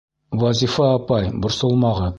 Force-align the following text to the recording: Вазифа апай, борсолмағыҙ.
Вазифа 0.43 0.89
апай, 0.95 1.31
борсолмағыҙ. 1.45 2.09